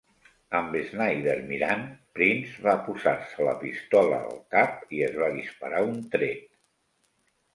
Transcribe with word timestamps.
Amb 0.59 0.75
Snyder 0.85 1.35
mirant, 1.49 1.83
Prinze 2.19 2.63
va 2.67 2.73
posar-se 2.87 3.45
la 3.49 3.53
pistola 3.65 4.19
al 4.31 4.41
cap 4.55 4.97
i 5.01 5.05
es 5.09 5.15
va 5.25 5.29
disparar 5.37 5.83
un 5.91 6.01
tret. 6.17 6.43